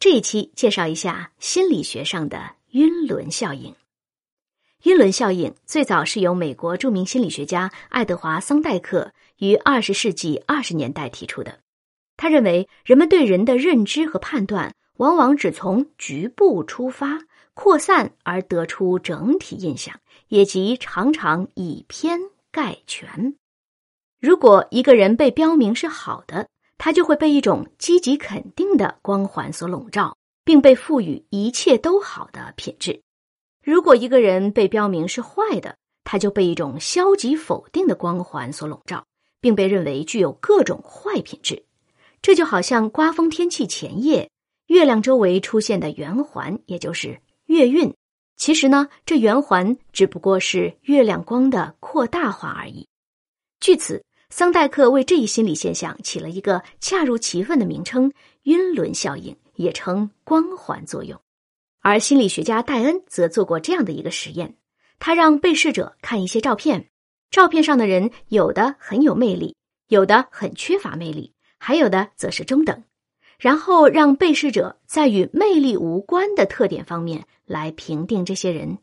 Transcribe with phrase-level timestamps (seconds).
[0.00, 3.74] 这一期介绍一下心理学上的晕轮效应。
[4.84, 11.58] 晕轮效应最早是由美国著名心理学家爱德华·桑代克于二十世纪二十年代提出的。
[12.16, 17.18] 他认为，人们对人的认知和判断往往只从局部出发，
[17.54, 22.20] 扩散而得出整体印象，也即常常以偏
[22.52, 23.34] 概全。
[24.20, 26.48] 如果一个人被标明是好的，
[26.78, 33.02] 他就会被一种积极肯定的光环所笼罩，并被赋予一切都好的品质。
[33.62, 39.04] 如果一个人被标明是坏的，他就被一种消极否定的光环所笼罩，
[39.40, 41.64] 并被认为具有各种坏品质。
[42.22, 44.30] 这就好像刮风天气前夜，
[44.68, 47.92] 月亮周围出现的圆环，也就是月晕。
[48.36, 52.86] 其实呢，这圆环只不过是月亮光的扩大化而已。
[53.58, 54.04] 据此。
[54.30, 58.12] 桑代克为这一心理现象起了一个恰如其分的名称——
[58.44, 61.18] 晕轮效应，也称光环作用。
[61.80, 64.56] 而心理学家戴恩则做过这样的一个实验：
[64.98, 66.90] 他让被试者看一些照片，
[67.30, 69.56] 照片上的人有的很有魅力，
[69.88, 72.84] 有的很缺乏魅力，还有的则是中等。
[73.38, 78.78] 然后让被试者在与魅力无关的特点方面来评定这些人。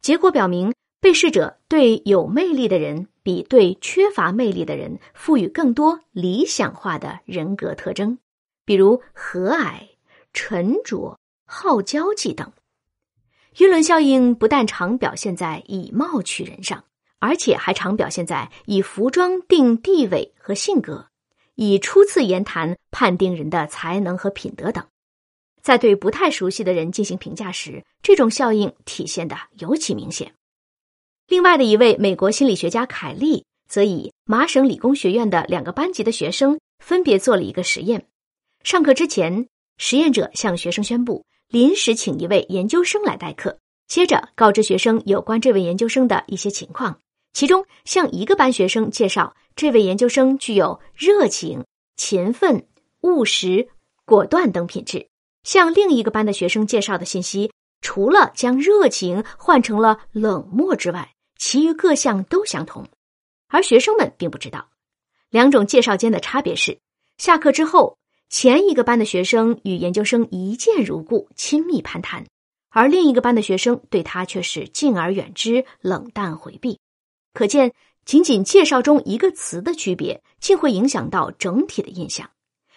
[0.00, 0.72] 结果表明。
[1.00, 8.18] 被试者对有魅力的人比对缺乏魅力的人赋予更多理想化的人格特征，
[8.64, 9.80] 比如和蔼、
[10.32, 12.52] 沉着、好交际等。
[13.58, 16.84] 晕轮效应不但常表现在以貌取人上，
[17.18, 21.06] 而且还常表现在以服装定地位和性格，
[21.54, 24.84] 以初次言谈判定人的才能和品德等。
[25.62, 30.34] 在对不太熟悉的人进行评价时，这种效应体现的尤其明显。
[31.26, 38.06] 另外的一位美国心理学家凯利，则以麻省理工学院的两个班级的学生分别做了一个实验。
[38.62, 43.58] 上课之前，实验者向学生宣布临时请一位研究生来代课，
[43.88, 46.98] 接着告知学生有关这位研究生的一些情况。
[47.32, 51.64] 其中，向一个班学生介绍这位研究生具有热情、
[51.96, 52.66] 勤奋、
[53.00, 53.68] 务实、
[54.04, 55.08] 果断等品质；
[55.42, 57.50] 向另一个班的学生介绍的信息，
[57.80, 61.13] 除了将热情换成了冷漠之外，
[61.46, 62.88] 其余各项都相同，
[63.48, 64.70] 而学生们并不知道，
[65.28, 66.78] 两种介绍间的差别是：
[67.18, 67.98] 下课之后，
[68.30, 72.24] 前一个班的学生与研究生一见如故，亲密攀谈；
[72.70, 76.80] 而另一个班的学生对他却是敬而远之，冷淡回避。
[77.34, 77.74] 可见，
[78.06, 82.30] 仅仅介绍中一个词的区别，竟会影响到整体的印象。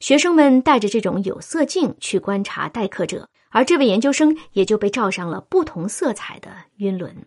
[0.00, 7.24] 学生们带着这种有色镜去观察待课者，而这位研究生也就被罩上了不同色彩的晕轮。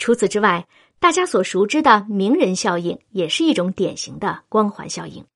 [0.00, 0.66] 除此之外，
[0.98, 5.26] 大家所熟知的名人效应也是一种典型的光环效应。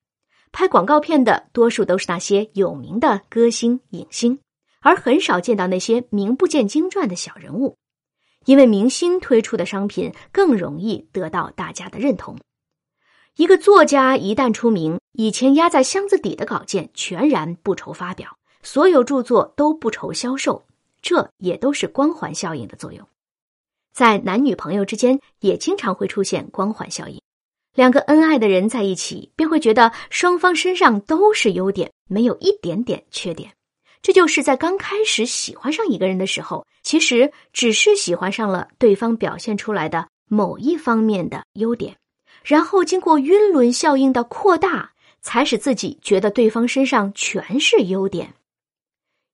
[0.53, 4.39] 拍广告片的多数都是那些有名的歌星、影星，
[4.81, 7.77] 而很少见到那些名不见经传的小人物。
[8.47, 12.39] 因为明星推出的商品更容易得到大家的认同。
[13.37, 20.65] 一个作家一旦出名，以前压在箱子底的稿件全然不愁发表，所有著作都不愁销售，
[21.03, 23.07] 这也都是光环效应的作用。
[23.94, 27.21] 在男女朋友之间也经常会出现光环效应，
[27.77, 33.53] 两个恩爱的人在一起，便会觉得双方身上都是优点，没有一点点缺点。
[34.03, 41.97] 这就是在刚开始喜欢上一个人的时候，其实只是喜欢上了对方表现出来的某一方面的优点，
[42.43, 44.91] 然后经过晕轮效应的扩大，
[45.22, 48.34] 才使自己觉得对方身上全是优点。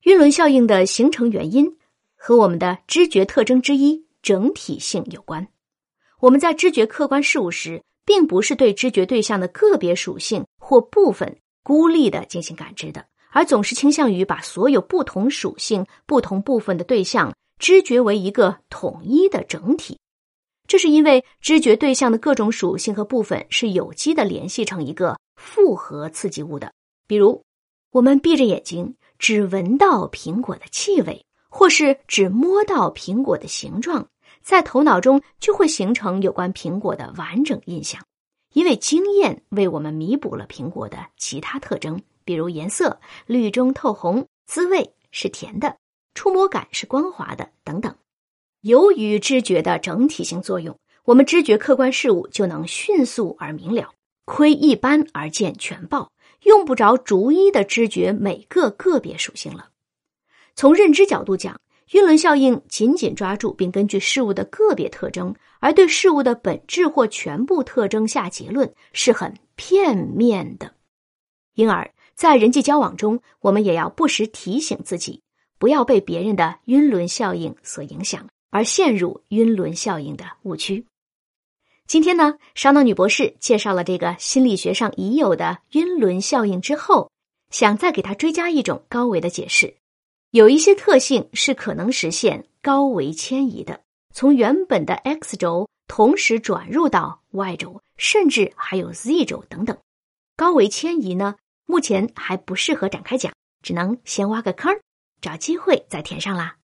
[0.02, 1.78] 晕轮效应的形成原因
[2.14, 4.04] 和我们的知觉特征之一。
[4.22, 5.48] 整体性有关。
[6.20, 19.98] 我们在知觉客观事物时，并不是对知觉对象的个别属性或部分孤立的进行感知的，而总是倾向于把所有不同属性、不同部分的对象知觉为一个统一的整体。
[20.66, 26.72] 这是因为知觉对象的各种属性和部分是有机的联系成一个复合刺激物的。
[27.06, 27.42] 比如，
[27.90, 31.24] 我们闭着眼睛，只闻到苹果的气味。
[31.50, 34.08] 或是只摸到苹果的形状，
[34.42, 38.02] 在头脑中就会形成有关苹果的完整印象，
[38.54, 45.76] 因为经验为我们弥补了苹果的其他特征，比如颜色绿中透红，滋味是甜的，
[46.14, 47.94] 触摸感是光滑的等等。
[48.62, 53.90] 由于知觉的整体性作用，我们知觉客观事物就能迅速而明了，
[54.24, 56.10] 窥一斑而见全豹，
[56.44, 59.70] 用不着逐一的知觉每个个别属性了。
[60.60, 61.58] 从认知角度讲，
[61.92, 70.74] 晕轮效应紧紧抓住并根据事物的个别特征，而对事物的本质或全部特征下结论，是很片面的。
[71.54, 75.22] 因而，在人际交往中，我们也要不时提醒自己，
[75.58, 80.84] 不要被别人的晕轮效应所影响，而陷入晕轮效应的误区。
[81.86, 87.10] 今天呢，烧脑女博士介绍了这个心理学上已有的晕轮效应之后，
[87.48, 89.79] 想再给它追加一种高维的解释。
[90.30, 93.80] 有一些特性是可能实现高维迁移的，
[94.14, 99.76] 从原本的 x 轴同时转入到 y 轴，甚至还有 z 轴等等。
[100.36, 101.34] 高维迁移呢，
[101.66, 104.78] 目前还不适合展开讲，只能先挖个坑，
[105.20, 106.58] 找机会再填上啦。